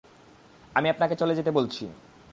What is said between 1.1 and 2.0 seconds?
চলে যেতে বলছি।